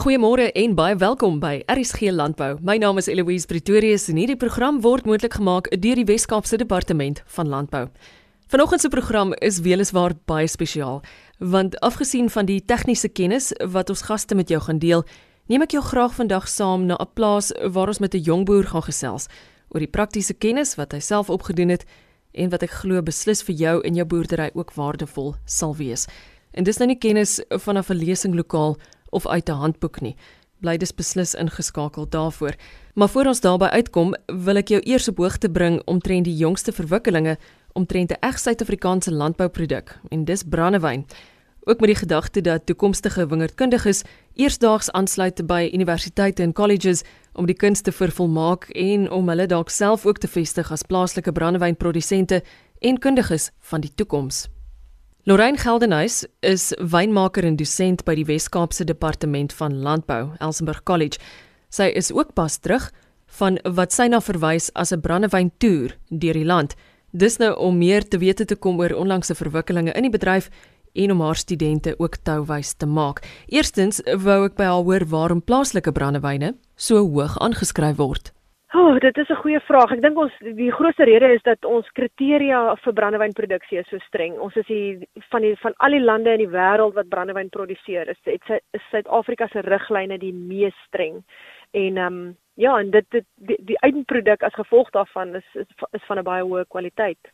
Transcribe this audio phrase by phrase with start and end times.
[0.00, 2.54] Goeiemôre en baie welkom by RSG Landbou.
[2.64, 7.20] My naam is Eloise Pretorius en hierdie program word moontlik gemaak deur die Wes-Kaapse Departement
[7.34, 7.82] van Landbou.
[8.48, 11.02] Vanoggend se program is weliswaar baie spesiaal,
[11.36, 15.04] want afgesien van die tegniese kennis wat ons gaste met jou gaan deel,
[15.52, 18.64] neem ek jou graag vandag saam na 'n plaas waar ons met 'n jong boer
[18.64, 19.28] gaan gesels
[19.68, 21.84] oor die praktiese kennis wat hy self opgedoen het
[22.32, 26.08] en wat ek glo beslis vir jou en jou boerdery ook waardevol sal wees.
[26.52, 28.76] En dis nou nie kennis van 'n verlesing lokaal
[29.10, 30.16] of uit 'n handboek nie.
[30.60, 32.54] Bly dis beslis ingeskakel daarvoor.
[32.94, 36.72] Maar voor ons daarby uitkom, wil ek jou eers op hoogte bring omtrent die jongste
[36.72, 37.38] verwikkelinge
[37.72, 41.06] omtrent 'n eg Suid-Afrikaanse landbouproduk en dis brandewyn.
[41.64, 44.02] Ook met die gedagte dat toekomstige wingerdkundiges
[44.34, 49.68] eersdaags aansluit by universiteite en colleges om die kunste te vervolmaak en om hulle dalk
[49.70, 52.42] self ook te vestig as plaaslike brandewynprodusente
[52.78, 54.48] en kundiges van die toekoms.
[55.24, 61.20] Lorraine Geldenhuys is wynmaker en dosent by die Wes-Kaapse Departement van Landbou, Elsenburg College.
[61.68, 62.86] Sy is ook pas terug
[63.36, 66.74] van wat sy na verwys as 'n brandewyntoer deur die land.
[67.12, 70.48] Dis nou om meer te wete te kom oor onlangse verwikkelinge in die bedryf
[70.94, 73.20] en om haar studente ook touwys te maak.
[73.46, 78.32] Eerstens wou ek by haar hoor waarom plaaslike brandewyne so hoog aangeskryf word.
[78.72, 79.92] O, oh, dit is 'n goeie vraag.
[79.92, 84.38] Ek dink ons die grootste rede is dat ons kriteria vir brandewynproduksie is so streng.
[84.38, 88.08] Ons is hier van die van al die lande in die wêreld wat brandewyn produseer,
[88.08, 91.24] is dit is Suid-Afrika se riglyne die mees streng.
[91.72, 95.66] En ehm um, ja, en dit dit die, die eindproduk as gevolg daarvan is is,
[95.90, 97.32] is van 'n baie hoë kwaliteit.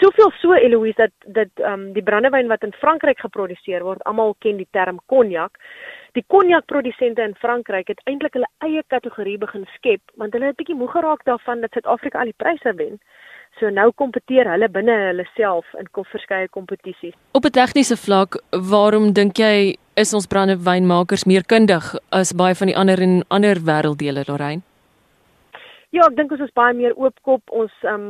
[0.00, 4.34] Soveel so Eloise dat dat ehm um, die brandewyn wat in Frankryk geproduseer word, almal
[4.38, 5.58] ken die term cognac.
[6.12, 10.78] Die konjakprodusente in Frankryk het eintlik hulle eie kategorie begin skep want hulle het bietjie
[10.78, 13.00] moeg geraak daarvan dat Suid-Afrika al die pryse wen.
[13.60, 17.14] So nou kompeteer hulle binne hulle self in verskeie kompetisies.
[17.32, 22.66] Op 'n tegniese vlak, waarom dink jy is ons brandewynmakers meer kundig as baie van
[22.66, 24.62] die ander in ander wêrelddele, Lorraine?
[25.94, 27.52] Ja, ek dink ons is baie meer oopkop.
[27.54, 28.06] Ons um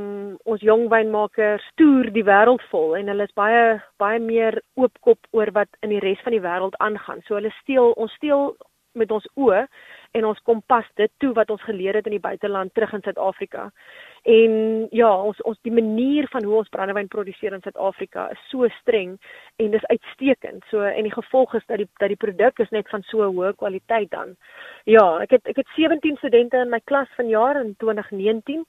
[0.49, 3.65] ons jong wynmakers toer die wêreld vol en hulle is baie
[4.01, 7.21] baie meer oopkop oor wat in die res van die wêreld aangaan.
[7.27, 8.55] So hulle steel ons steel
[8.97, 9.67] met ons oë
[10.15, 13.03] en ons kom pas dit toe wat ons geleer het in die buiteland terug in
[13.03, 13.67] Suid-Afrika.
[14.31, 14.53] En
[14.95, 19.17] ja, ons ons die manier van hoe ons brandewyn produseer in Suid-Afrika is so streng
[19.63, 20.63] en dis uitstekend.
[20.71, 23.57] So en die gevolg is dat die dat die produk is net van so hoë
[23.59, 24.37] kwaliteit dan.
[24.89, 28.63] Ja, ek het ek het 17 studente in my klas vanjaar in 2019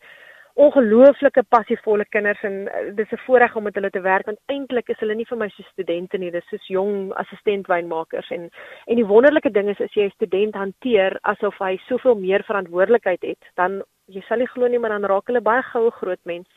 [0.55, 4.89] ongelooflike passievolle kinders en uh, dis 'n voorreg om met hulle te werk want eintlik
[4.89, 8.29] is hulle nie vir my so studente nie dis soos jong assistent wynmakers.
[8.31, 8.49] En
[8.87, 13.21] en die wonderlike ding is as jy 'n student hanteer asof hy soveel meer verantwoordelikheid
[13.21, 16.47] het dan jy sal nie glo nie maar dan raak hulle baie goue groot mens.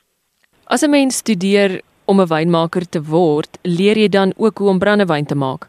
[0.67, 4.79] As 'n mens studeer om 'n wynmaker te word leer jy dan ook hoe om
[4.79, 5.67] brandewyn te maak?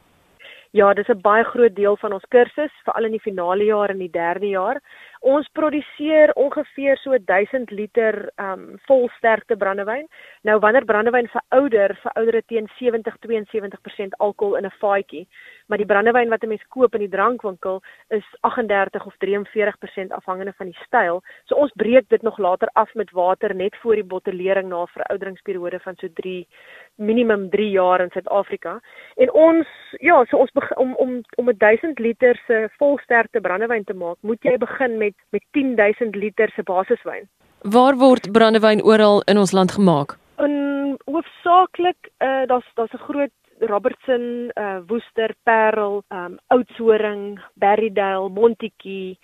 [0.72, 3.98] Ja, dis 'n baie groot deel van ons kursus, veral in die finale jaar en
[3.98, 4.82] die derde jaar.
[5.20, 10.08] Ons produseer ongeveer so 1000 liter um volsterkte brandewyn.
[10.48, 15.28] Nou wanneer brandewyn verouder, verouder dit teen 70-72% alkohol in 'n vaatjie.
[15.70, 20.54] Maar die brandewyn wat 'n mens koop in die drankwinkel is 38 of 43% afhangende
[20.58, 21.22] van die styl.
[21.46, 24.88] So ons breek dit nog later af met water net voor die bottellering na 'n
[24.88, 26.48] verouderingsperiode van so 3
[26.96, 28.80] minimum 3 jaar in Suid-Afrika.
[29.16, 29.68] En ons
[30.00, 34.44] ja, so ons om om om 'n 1000 liter se volsterkte brandewyn te maak, moet
[34.44, 37.28] jy begin met met 10000 liter se basiswyn.
[37.62, 40.18] Waar word brandewyn oral in ons land gemaak?
[40.38, 49.18] In hoofsaaklik uh daar's daar's 'n groot Robertson, uh Woester, Parel, um Oudtshoorn, Berrydale, Montetjie,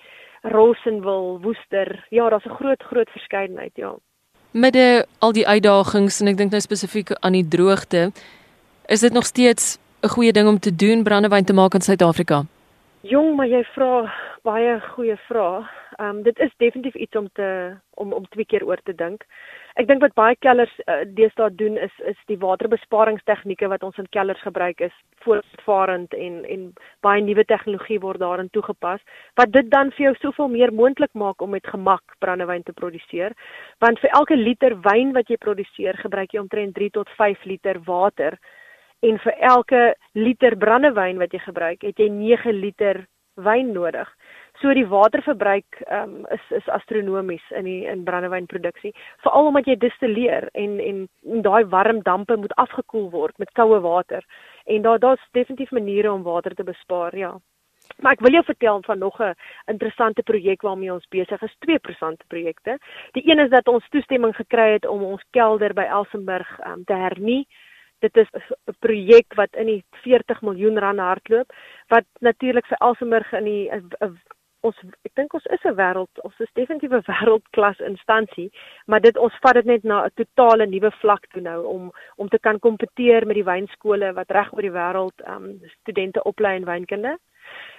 [0.43, 2.05] Rosenwil, Woester.
[2.09, 3.95] Ja, daar's 'n groot groot verskeidenheid, ja.
[4.51, 8.11] Met die, al die uitdagings en ek dink nou spesifiek aan die droogte,
[8.87, 12.45] is dit nog steeds 'n goeie ding om te doen brandewyn te maak in Suid-Afrika?
[13.01, 14.13] Jong, maar jy vra
[14.43, 15.63] baie goeie vrae.
[15.97, 19.23] Ehm um, dit is definitief iets om te om om twee keer oor te dink.
[19.79, 24.09] Ek dink wat baie kellers uh, deesdae doen is is die waterbesparingstegnieke wat ons in
[24.17, 26.67] kellers gebruik is voortvarend en en
[27.07, 28.99] baie nuwe tegnologie word daarin toegepas
[29.39, 33.31] wat dit dan vir jou soveel meer moontlik maak om met gemak brandewyn te produseer.
[33.79, 37.79] Want vir elke liter wyn wat jy produseer, gebruik jy omtrent 3 tot 5 liter
[37.87, 38.39] water
[38.99, 39.83] en vir elke
[40.13, 43.05] liter brandewyn wat jy gebruik, het jy 9 liter
[43.35, 44.09] wyn nodig.
[44.61, 48.93] So die waterverbruik um, is is astronomies in die in brandewynproduksie,
[49.25, 53.81] veral omdat jy distilleer en en, en daai warm dampe moet afgekoel word met koue
[53.83, 54.23] water.
[54.65, 57.35] En daar daar's definitief maniere om water te bespaar, ja.
[58.01, 59.35] Maar ek wil jou vertel van nog 'n
[59.65, 62.77] interessante projek waarmee ons besig is, twee interessante projekte.
[63.11, 66.93] Die een is dat ons toestemming gekry het om ons kelder by Elsenburg um, te
[66.93, 67.47] hernie
[67.99, 71.53] Dit is 'n projek wat in die 40 miljoen rand hardloop
[71.87, 74.11] wat natuurlik vir Elsenburg in die a, a,
[74.69, 78.49] ons ek dink ons is 'n wêreld ons is definitief 'n wêreldklas instansie
[78.87, 82.29] maar dit ons vat dit net na 'n totale nuwe vlak toe nou om om
[82.29, 85.47] te kan kompeteer met die wynskole wat reg oor die wêreld um,
[85.81, 87.17] studente oplei in wynkunde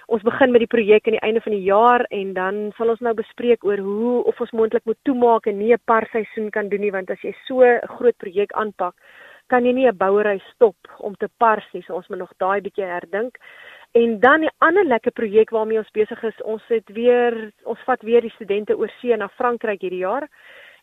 [0.07, 3.03] ons begin met die projek aan die einde van die jaar en dan sal ons
[3.03, 6.69] nou bespreek oor hoe of ons moontlik moet toemaak en nie 'n par seisoen kan
[6.69, 8.95] doen nie want as jy so 'n groot projek aanpak,
[9.47, 11.83] kan jy nie 'n bouery stop om te pars nie.
[11.83, 13.37] So ons moet nog daai bietjie herdink.
[13.97, 18.01] En dan 'n ander lekker projek waarmee ons besig is, ons het weer ons vat
[18.01, 20.27] weer die studente oor see na Frankryk hierdie jaar.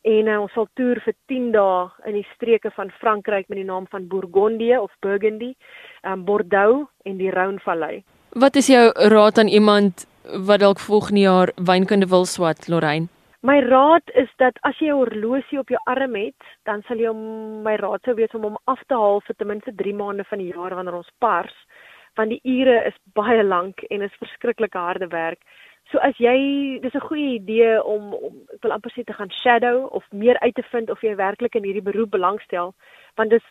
[0.02, 3.64] En uh, ons sal toer vir 10 dae in die streke van Frankryk met die
[3.64, 5.54] naam van Bourgogne of Burgundy,
[6.02, 8.02] um, Bordeaux en die Rhône-vallei.
[8.30, 10.06] Wat is jou raad aan iemand
[10.46, 13.06] wat dalk volgende jaar wynkunde wil swat, Lorraine?
[13.40, 17.12] My raad is dat as jy 'n horlosie op jou arm het, dan sal jy
[17.64, 20.38] my raad sou wees om hom af te haal vir ten minste 3 maande van
[20.38, 21.54] die jaar wanneer ons pars,
[22.16, 25.40] want die ure is baie lank en is verskriklike harde werk.
[25.92, 29.30] So as jy dis 'n goeie idee om om ek wil amper sê te gaan
[29.42, 32.74] shadow of meer uit te vind of jy werklik in hierdie beroep belangstel,
[33.16, 33.44] want dis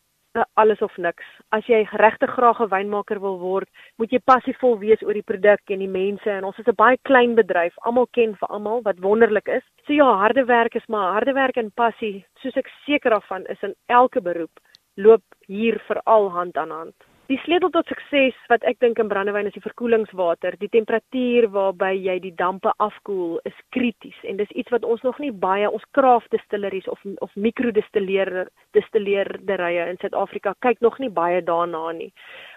[0.53, 1.25] alles of niks.
[1.51, 5.61] As jy regtig graag 'n wynmaker wil word, moet jy passievol wees oor die produk
[5.69, 7.73] en die mense en ons is 'n baie klein bedryf.
[7.85, 9.63] Almal ken vir almal wat wonderlik is.
[9.85, 13.61] So ja, harde werk is maar harde werk en passie, soos ek seker daarvan is
[13.63, 14.59] in elke beroep,
[14.95, 16.95] loop hier veral hand aan hand.
[17.33, 20.53] Die sleutel tot sukses wat ek dink in brandewyn is die verkoelingswater.
[20.61, 25.17] Die temperatuur waarby jy die dampe afkoel is krities en dis iets wat ons nog
[25.17, 28.43] nie baie ons kraafdistilleries of of mikrodistilleer
[28.77, 32.11] distilleerderye in Suid-Afrika kyk nog nie baie daarna nie.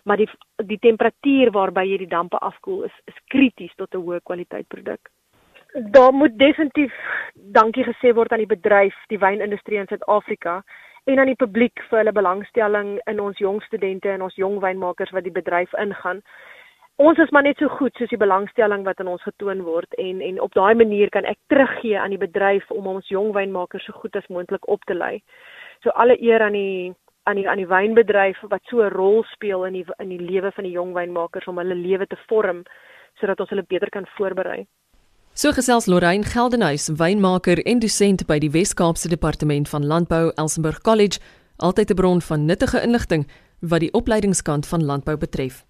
[0.04, 0.28] Maar die
[0.68, 5.08] die temperatuur waarby jy die dampe afkoel is is krities tot 'n hoë kwaliteit produk.
[5.72, 6.92] Daar moet definitief
[7.34, 10.62] dankie gesê word aan die bedryf, die wynindustrie in Suid-Afrika
[11.06, 15.12] en aan die publiek vir hulle belangstelling in ons jong studente en ons jong wynmakers
[15.14, 16.22] wat die bedryf ingaan.
[16.96, 20.22] Ons is maar net so goed soos die belangstelling wat aan ons getoon word en
[20.24, 23.92] en op daai manier kan ek teruggee aan die bedryf om ons jong wynmakers so
[24.00, 25.20] goed as moontlik op te lei.
[25.84, 26.94] So alle eer aan die
[27.28, 30.50] aan die aan die wynbedryf wat so 'n rol speel in die in die lewe
[30.52, 32.64] van die jong wynmakers om hulle lewe te vorm
[33.20, 34.66] sodat ons hulle beter kan voorberei.
[35.36, 41.20] So gesels Lorraine Geldenhuys, wynmaker en dosent by die Wes-Kaapse Departement van Landbou, Elsenburg College,
[41.60, 43.26] altyd 'n bron van nuttige inligting
[43.60, 45.66] wat die opleidingskant van landbou betref.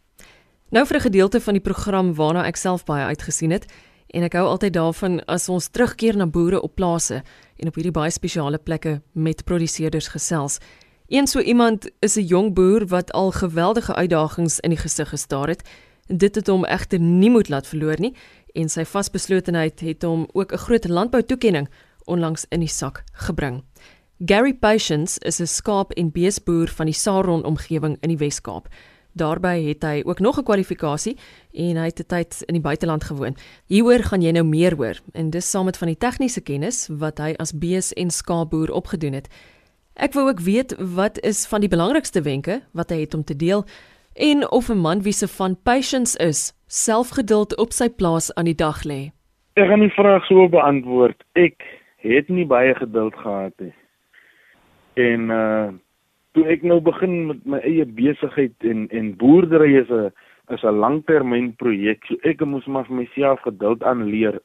[0.71, 3.67] Nou vir 'n gedeelte van die program waarna ek self baie uitgesien het
[4.07, 7.23] en ek hou altyd daarvan as ons terugkeer na boere op plase
[7.57, 10.59] en op hierdie baie spesiale plekke met produseerders gesels.
[11.09, 15.49] Een so iemand is 'n jong boer wat al geweldige uitdagings in die gesig gestaar
[15.49, 15.69] het.
[16.07, 18.15] Dit het hom egter nie moed laat verloor nie
[18.57, 21.69] en sy vasbeslotenheid het hom ook 'n groot landboutoekenning
[22.05, 23.63] onlangs in die sak gebring.
[24.25, 28.69] Gary Patience is 'n skaap- en beesboer van die Saron omgewing in die Wes-Kaap.
[29.13, 31.17] Daarby het hy ook nog 'n kwalifikasie
[31.53, 33.37] en hy het 'n tyd in die buiteland gewoon.
[33.67, 37.19] Hieroor gaan jy nou meer hoor en dis saam met van die tegniese kennis wat
[37.19, 39.29] hy as bees- en skaapboer opgedoen het.
[39.95, 43.37] Ek wou ook weet wat is van die belangrikste wenke wat hy het om te
[43.37, 43.65] deel
[44.13, 48.59] en of 'n man wie se van patience is, selfgeduld op sy plaas aan die
[48.59, 49.13] dag lê.
[49.57, 51.23] Ek gaan die vraag so beantwoord.
[51.39, 51.63] Ek
[52.05, 53.75] het nie baie geduld gehad nie.
[54.95, 55.67] En uh
[56.37, 60.11] toe ek nou begin met my eie besigheid en en boerdery is 'n
[60.53, 62.05] is 'n langtermynprojek.
[62.05, 64.41] So ek moes maar vir myself geduld aanleer.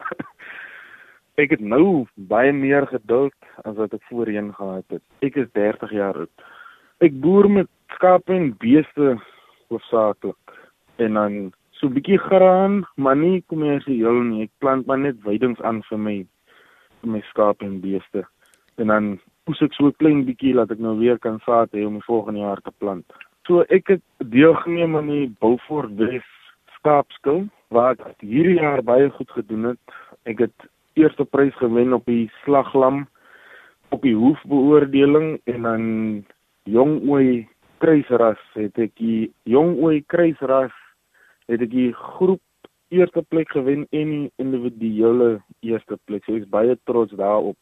[1.44, 5.04] ek het nou baie meer geduld as wat ek voorheen gehad het.
[5.22, 6.36] Ek is 30 jaar oud.
[7.02, 9.18] Ek boer met skape en beeste
[9.68, 10.56] hoofsaaklik.
[10.96, 14.44] En dan so 'n bietjie graan, maar nie kommersieel nie.
[14.44, 16.18] Ek plant maar net weidings aan vir my
[17.02, 18.22] vir my skape en beeste.
[18.78, 21.86] En dan poes ek so 'n klein bietjie laat ek nou weer kan saad hê
[21.86, 23.06] om die volgende jaar te plant.
[23.48, 26.28] So ek het deelgeneem aan die Beaufort Wes
[26.78, 29.86] skaapskil wat hierdie jaar baie goed gedoen het.
[30.26, 30.58] Ek het
[30.94, 33.08] eerste prys gewen op die slaglam
[33.90, 35.84] op die hoefbeoordeling en dan
[36.64, 37.48] jong ooi
[37.78, 40.76] kruisras het ek die jong ooi kruisras
[41.52, 42.42] het ek die groep
[42.92, 46.24] eerste plek gewen en die individuele eerste plek.
[46.26, 47.58] So ek is baie trots daarop.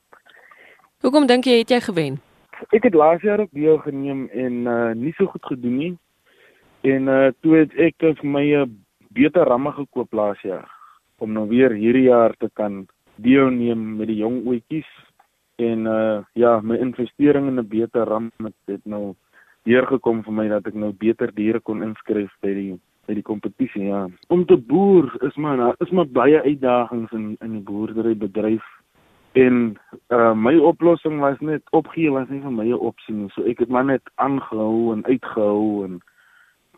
[1.06, 2.20] Hoekom dink jy het jy gewen?
[2.76, 5.94] Ek het laas jaar ook deelgeneem en uh nie so goed gedoen nie.
[6.84, 8.70] En uh toe het ek vir my 'n uh,
[9.10, 10.68] beter ramme gekoop laas jaar
[11.18, 14.90] om nou weer hierdie jaar te kan deelneem met die jong oetjies
[15.56, 19.16] en uh ja, my investering in 'n beter ram het dit nou
[19.64, 22.80] deurgekom vir my dat ek nou beter diere kon inskryf by die
[23.10, 24.04] by die kompetisie ja.
[24.30, 28.68] Om te boer is maar is maar baie uitdagings in in die boerdery bedryf
[29.32, 33.28] En uh my oplossing was net opgee was nie vir my opsie.
[33.36, 36.00] So ek het maar net aangehou en uitgehou en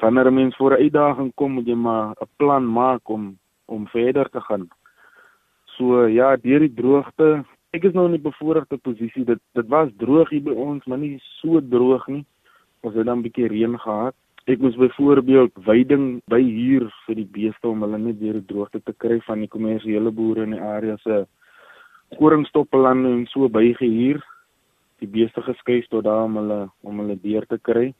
[0.03, 3.87] wanneer 'n mens voor 'n uitdaging kom, moet jy maar 'n plan maak om om
[3.87, 4.67] verder te gaan.
[5.65, 9.23] So ja, deur die droogte, ek is nou in 'n bevoordeelde posisie.
[9.23, 12.25] Dit dit was droog hier by ons, maar nie so droog nie.
[12.81, 14.15] Ons het dan 'n bietjie reën gehad.
[14.49, 18.81] Ek moes byvoorbeeld veiding by huur vir die beeste om hulle net deur die droogte
[18.81, 21.25] te kry van die kommersiële boere in die area se
[22.17, 24.21] koringstoppelande en so bygehuur.
[25.01, 27.93] Die beeste geskuif tot daar om hulle om hulle deur te kry.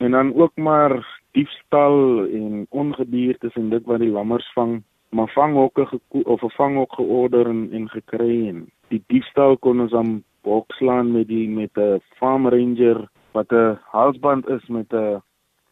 [0.00, 0.96] En dan ook maar
[1.36, 4.82] diefstal en ongedierte en dit wat die lammers vang
[5.14, 10.24] maar vanghokke of 'n vanghok georder en, en gekry en die diefstal kon ons aan
[10.42, 15.22] bokslaan met die met 'n farm ranger wat 'n halsband is met 'n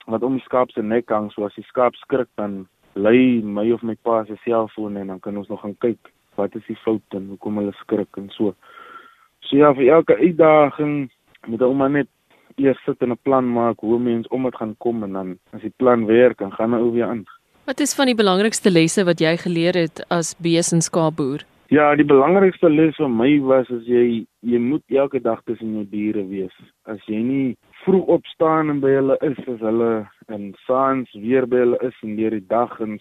[0.06, 3.70] wat om die skaap se nek hang so as die skaap skrik dan lei my
[3.72, 6.78] of my pa se selfoon en dan kan ons nog gaan kyk wat is die
[6.84, 8.54] fout en hoekom hulle skrik en so.
[9.40, 11.10] So ja, vir elke uitdaging
[11.46, 12.08] moet ou maar net
[12.56, 15.60] eers sit en 'n plan maak hoe mens om dit gaan kom en dan as
[15.60, 17.24] die plan werk dan gaan ou weer aan.
[17.64, 21.44] Wat is van die belangrikste lesse wat jy geleer het as besenskaapboer?
[21.72, 25.84] Ja, die belangrikste les vir my was as jy jy moet elke dag tussen jou
[25.88, 26.52] diere wees.
[26.84, 27.54] As jy nie
[27.86, 29.88] vroeg opstaan en by hulle is as hulle
[30.36, 32.98] in saans weer by hulle is en deur die dag en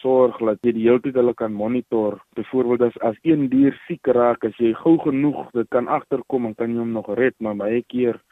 [0.00, 2.16] sorg dat jy die hele tyd hulle kan monitor.
[2.40, 6.56] Byvoorbeeld as as een dier siek raak, as jy gou genoeg dit kan agterkom en
[6.56, 8.22] kan jy hom nog red, maar baie keer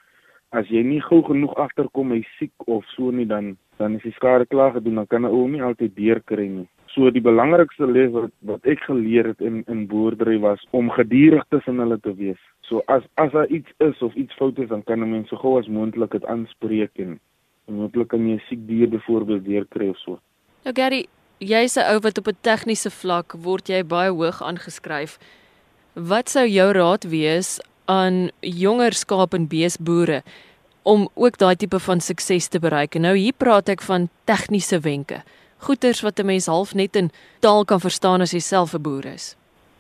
[0.57, 4.17] as jy nie gou genoeg agterkom hy siek of so nie dan dan is die
[4.17, 6.69] skade klaar gedoen dan kan 'n ou nie altyd deurkry nie.
[6.95, 11.45] So die belangrikste les wat wat ek geleer het in in boerdery was om gedurig
[11.49, 12.41] tussen hulle te wees.
[12.69, 15.37] So as as daar iets is of iets fout is dan kan 'n mens so
[15.37, 17.21] gou as moontlik dit aanspreek en
[17.67, 20.19] moontlik kan jy 'n siek dier byvoorbeeld deurkry of so.
[20.65, 21.07] Nou Gary,
[21.39, 25.19] jy's 'n ou wat op 'n tegniese vlak word jy baie hoog aangeskryf.
[25.95, 30.23] Wat sou jou raad wees aan jonger skaap en beesboere
[30.83, 32.95] om ook daai tipe van sukses te bereik.
[32.95, 35.23] En nou hier praat ek van tegniese wenke.
[35.63, 39.07] Goeters wat 'n mens half net in taal kan verstaan as jy self 'n boer
[39.07, 39.37] is.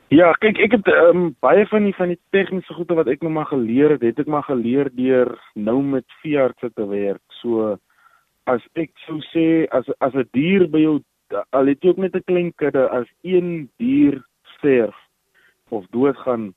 [0.09, 3.31] Ja, kyk, ek het um, baie van die van die tegniese goede wat ek nou
[3.33, 7.23] maar geleer het, het ek maar geleer deur nou met veeartse te werk.
[7.41, 7.79] So
[8.45, 11.01] as ek sou sê as as 'n dier by jou
[11.57, 14.23] al het jy ook net 'n klein kudde, as een dier
[14.59, 14.97] sterf
[15.71, 16.55] of doodgaan,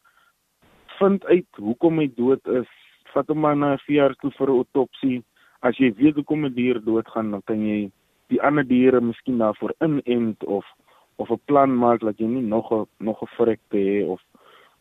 [0.99, 2.67] vind uit hoekom hy dood is,
[3.13, 5.23] vat hom maar na 'n veearts toe vir 'n autopsie.
[5.61, 7.91] As jy weet hoekom 'n dier doodgaan, dan kan jy
[8.27, 10.65] die ander diere miskien daarvoor inent of
[11.17, 14.21] of 'n plan maak dat jy nie nog 'n nog 'n vrek hê of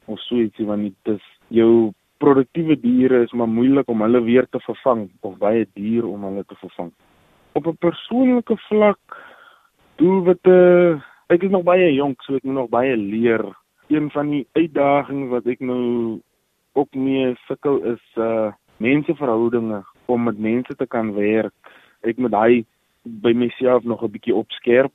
[0.07, 4.47] of so ietsie want dit is jou produktiewe diere is maar moeilik om hulle weer
[4.51, 6.93] te vervang of baie duur om hulle te vervang.
[7.53, 9.01] Op 'n persoonlike vlak
[9.97, 13.45] doelwitte ek is nog baie jonk, so ek moet nog baie leer
[13.89, 16.21] een van die uitdagings wat ek nou
[16.73, 21.55] ook mee sukkel is uh menseverhoudinge om met mense te kan werk.
[22.03, 22.65] Ek moet daai
[23.05, 24.95] by myself nog 'n bietjie opskerp.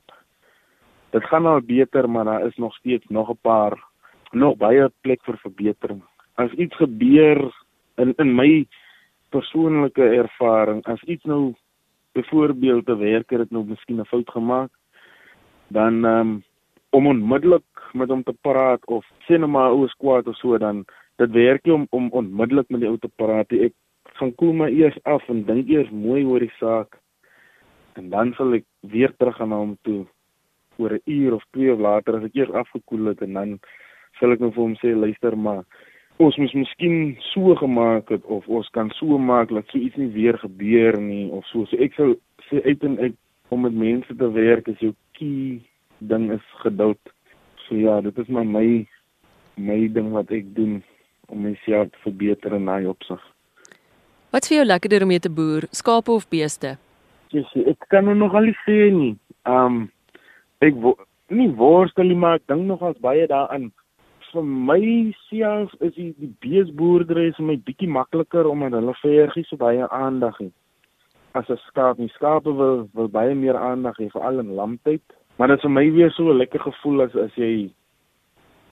[1.10, 3.84] Dit gaan al beter, maar daar is nog steeds nog 'n paar
[4.30, 6.02] nog baie plek vir verbetering.
[6.34, 7.52] As iets gebeur
[7.96, 8.66] in in my
[9.28, 11.54] persoonlike ervaring, as iets nou
[12.12, 14.70] byvoorbeeld te werk het nou miskien 'n fout gemaak,
[15.68, 16.42] dan um,
[16.90, 20.84] om onmiddellik met hom te praat of sê nou maar oor skwaad of so dan
[21.16, 23.64] dit werk nie om om onmiddellik met die ou te praat nie.
[23.64, 23.74] Ek
[24.18, 26.98] gaan koel my eers af en dink eers mooi oor die saak
[27.96, 30.06] en dan sal ek weer terug gaan na hom toe
[30.78, 33.58] oor 'n uur of twee of later as ek eers afgekoel het en dan
[34.18, 35.64] sal ek nou vir hom sê luister maar
[36.20, 40.10] ons moet miskien so gemaak het of ons kan so maak dat so iets nie
[40.12, 41.64] weer gebeur nie of so.
[41.70, 42.12] So ek sou
[42.50, 43.16] sê uit en uit
[43.48, 45.60] om met mense te werk is jou key
[45.98, 47.00] ding is geduld.
[47.64, 48.84] So ja, dit is maar my
[49.56, 50.82] my ding wat ek doen
[51.28, 53.20] om myself te verbeter in daai opsig.
[54.30, 56.76] Wat vir jou lekkerder om mee te boer, skape of beeste?
[57.30, 59.14] Yes, ek kan nou nog al sê nie.
[59.46, 59.84] Um
[60.66, 60.96] ek wo
[61.30, 63.68] nie worstel nie, maar ek dink nog as baie daaraan.
[64.32, 64.80] Vir my
[65.28, 70.40] self is die, die beesboerdery is my bietjie makliker omdat hulle vergie so baie aandag
[70.42, 70.54] het.
[71.38, 75.02] As 'n skaap, die skape wil wil baie meer aandag hê veral in lamtyd.
[75.38, 77.70] Maar dit is vir my weer so 'n lekker gevoel as as jy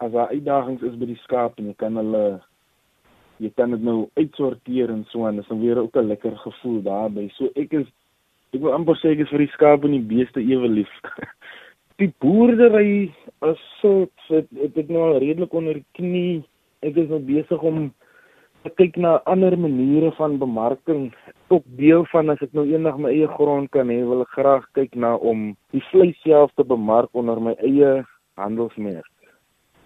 [0.00, 2.41] as daar uitdagings is by die skaap en jy kan hulle
[3.38, 6.37] jy kan dit nou uitsorteer en so en dit is dan weer ook 'n lekker
[6.37, 7.29] gevoel daarbey.
[7.29, 7.87] So ek is
[8.55, 10.93] ek wil amper sê ek is vir die skaap en die beeste ewe lief.
[12.02, 13.11] die boerdery
[13.49, 16.45] is so dit het nou al redelik onder die knie.
[16.87, 17.88] Ek is nou besig om
[18.62, 21.09] te kyk na ander maniere van bemarking
[21.49, 24.67] ook deel van as ek nou eendag my eie grond kan hê, wil ek graag
[24.76, 28.02] kyk na om die vleis self te bemark onder my eie
[28.40, 29.09] handelsmerk.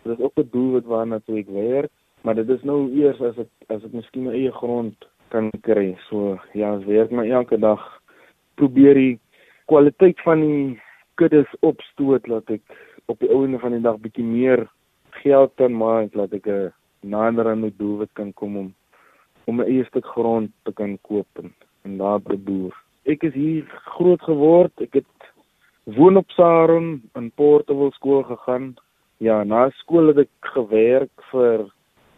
[0.03, 1.93] Dit is ook 'n doel wat waarna toe ek werk,
[2.23, 4.97] maar dit is nou eers as ek as ek miskien my eie grond
[5.31, 5.97] kan kry.
[6.09, 8.02] So ja, ek werk maar elke dag
[8.63, 9.15] probeer die
[9.71, 10.81] kwaliteit van die
[11.19, 12.63] kuddes opstoot dat ek
[13.11, 14.69] op die einde van die dag bietjie meer
[15.23, 18.69] geld kan maak dat ek 'n nader aan my doelwit kan kom om
[19.47, 21.51] om 'n eie stuk grond te kan koop en,
[21.85, 22.75] en daar te boer.
[23.05, 23.65] Ek is hier
[23.97, 24.73] groot geword.
[24.81, 25.15] Ek het
[25.85, 28.77] woon op Saron in Portable skool gegaan.
[29.19, 31.67] Ja, na skool het ek gewerk vir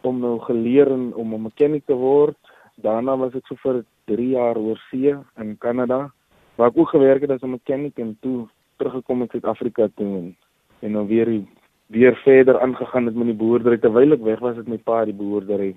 [0.02, 2.36] om nou geleer om 'n mechanic te word.
[2.76, 6.12] Daarna was ek so vir 3 jaar oor see in Kanada
[6.56, 10.36] waar ek ook gewerk het as 'n mechanic en toe teruggekom in Suid-Afrika toe en,
[10.80, 11.42] en nou weer
[11.86, 15.14] weer verder aangegaan het met die boerdery terwyl ek weg was het my pa die
[15.14, 15.76] boerdery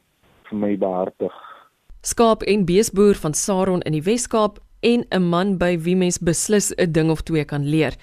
[0.50, 1.34] vir my behartig.
[2.02, 6.74] Skaap en beesboer van Saron in die Wes-Kaap en 'n man by wie mens beslis
[6.78, 7.94] 'n ding of twee kan leer.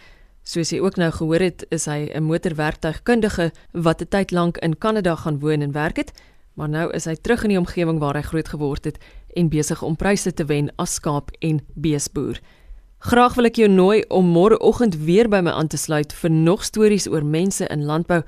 [0.42, 4.78] Soos jy ook nou gehoor het, is hy 'n motorwerktuigkundige wat 'n tyd lank in
[4.78, 6.12] Kanada gaan woon en werk het,
[6.54, 8.98] maar nou is hy terug in die omgewing waar hy groot geword het
[9.34, 12.40] en besig om pryse te wen as skaap en beesboer.
[13.04, 16.62] Graag wil ek jou nooi om môreoggend weer by my aan te sluit vir nog
[16.64, 18.22] stories oor mense in landbou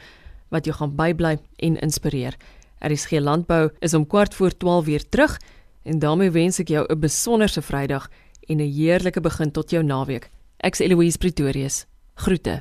[0.52, 2.36] wat jou gaan bybly en inspireer.
[2.84, 5.38] Er is geen landbou is om kwart voor 12 weer terug
[5.88, 8.10] en daarmee wens ek jou 'n besonderse Vrydag
[8.48, 10.28] en 'n heerlike begin tot jou naweek.
[10.60, 11.86] Ek's Eloise Pretorius.
[12.14, 12.60] Groete.